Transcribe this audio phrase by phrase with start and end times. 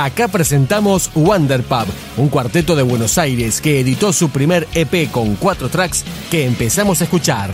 [0.00, 1.84] Acá presentamos Wonder Pub,
[2.16, 7.02] un cuarteto de Buenos Aires que editó su primer EP con cuatro tracks que empezamos
[7.02, 7.50] a escuchar.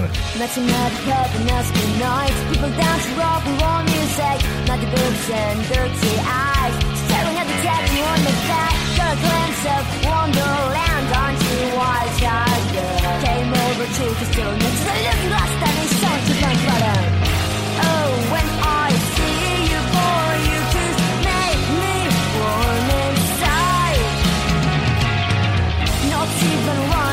[26.66, 27.05] Wonder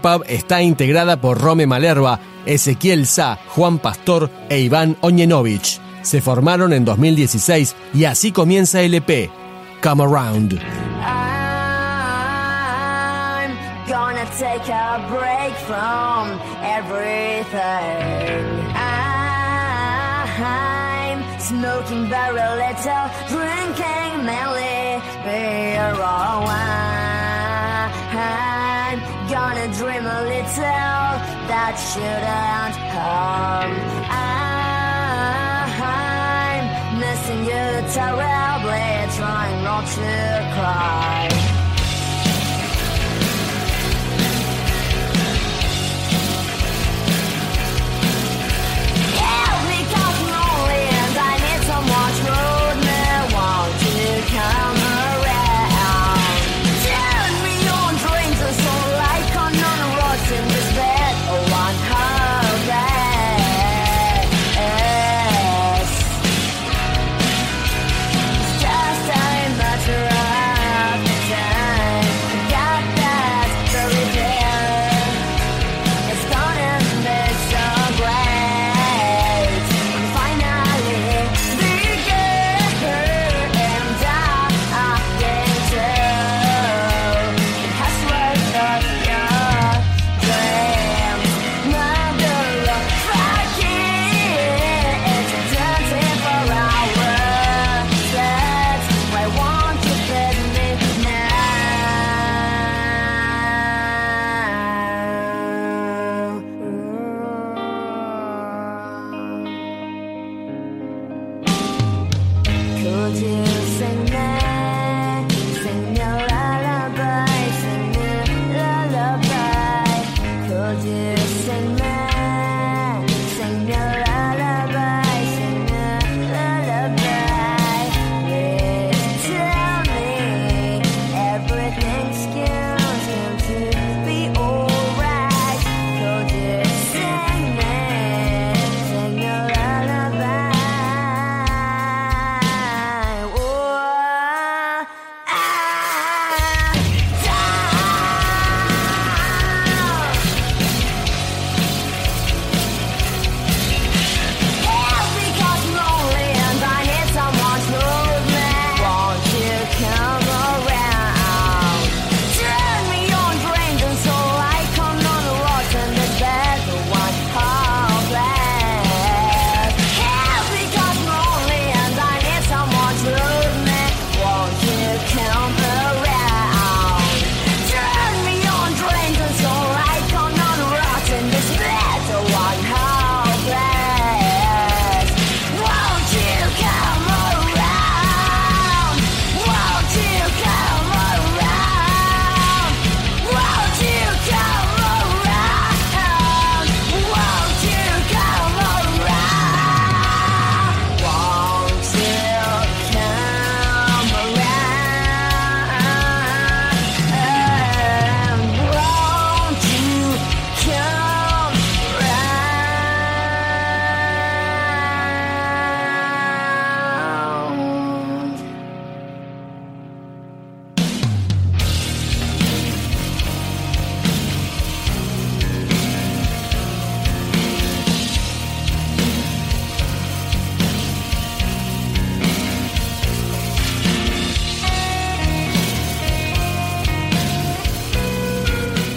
[0.00, 5.80] Pub está integrada por Rome Malerva, Ezequiel Sa, Juan Pastor e Iván Oñenovich.
[6.02, 9.28] Se formaron en 2016 y así comienza el EP,
[9.82, 10.60] Come Around.
[11.02, 11.10] I'm
[13.88, 18.44] gonna take a break from everything.
[18.76, 20.28] I'm
[21.40, 26.85] smoking very little, drinking mainly beer or wine gonna
[29.78, 30.52] dream a little
[31.50, 33.72] that shouldn't harm.
[36.48, 40.12] I'm missing you terribly, trying not to
[40.54, 41.45] cry.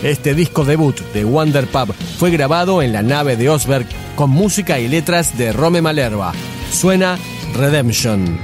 [0.04, 3.86] Este disco debut de Wonder Pub fue grabado en la nave de Osberg
[4.16, 6.32] con música y letras de Rome Malerva.
[6.72, 7.18] Suena
[7.54, 8.40] Redemption.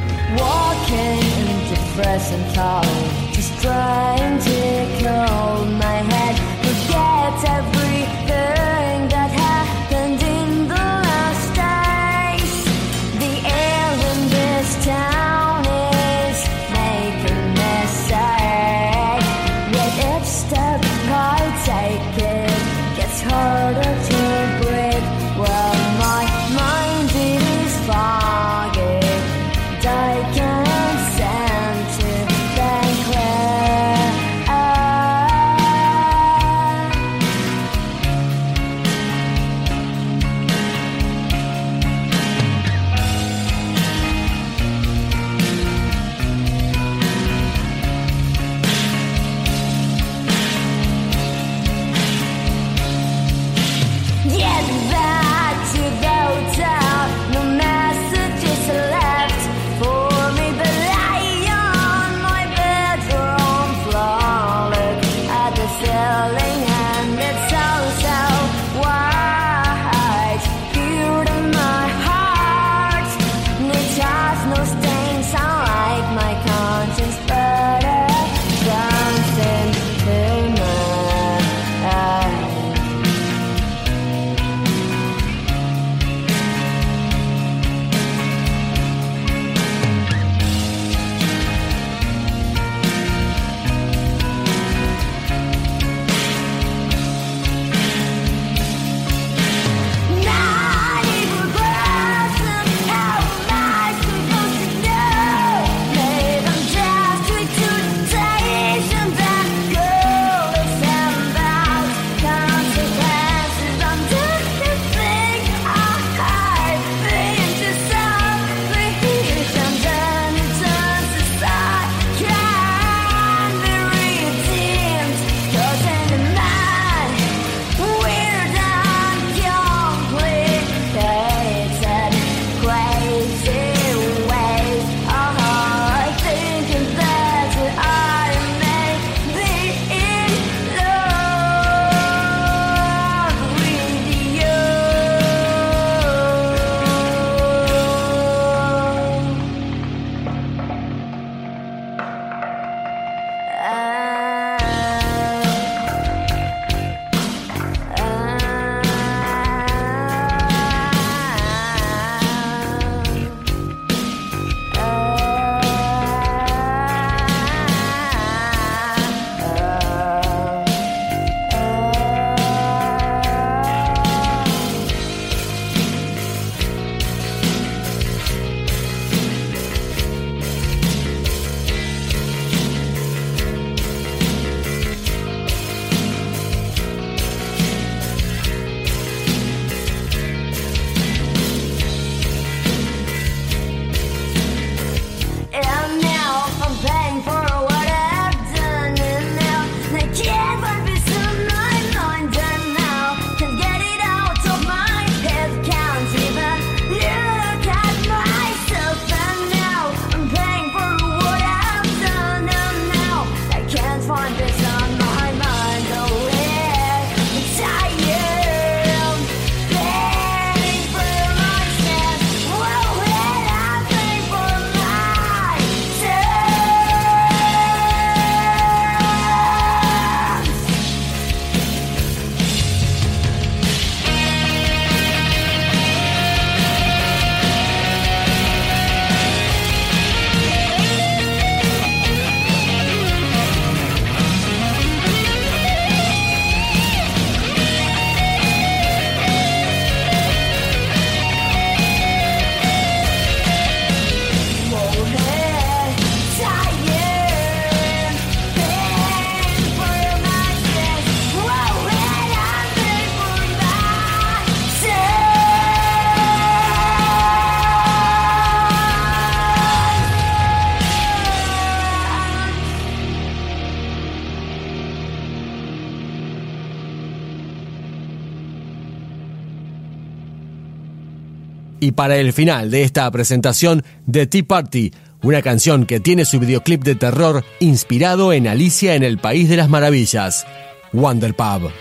[281.80, 286.40] Y para el final de esta presentación, The Tea Party, una canción que tiene su
[286.40, 290.46] videoclip de terror inspirado en Alicia en el País de las Maravillas,
[290.94, 291.72] Wonder Pub.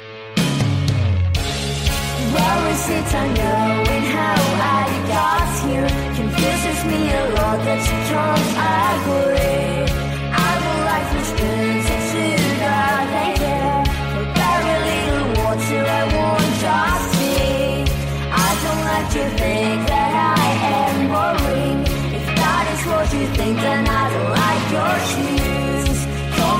[19.15, 21.79] you think that I am boring?
[22.19, 25.99] If that is what you think, then I don't like your shoes.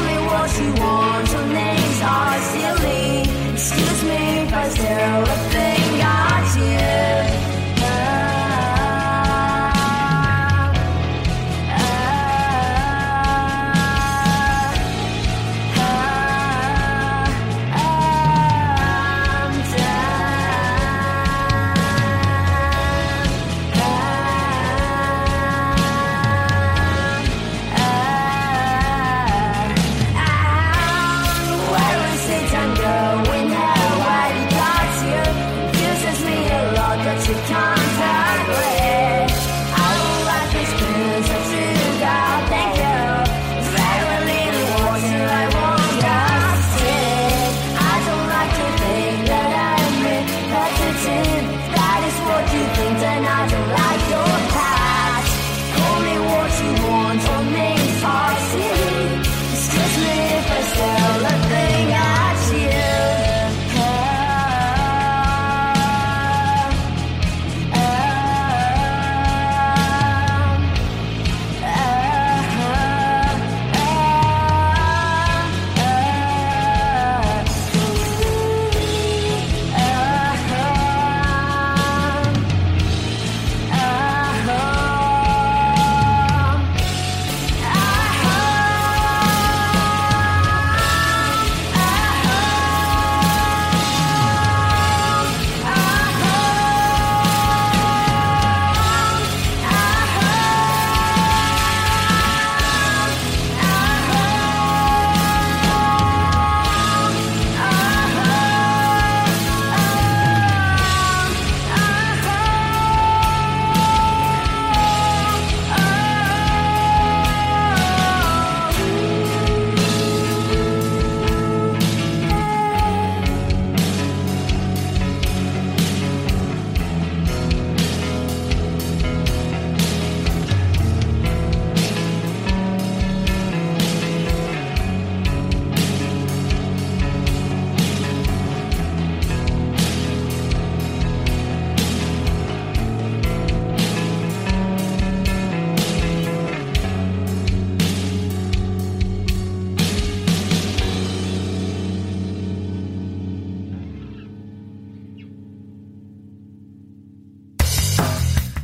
[0.05, 3.53] Me what you want, your names are silly.
[3.55, 4.25] Excuse me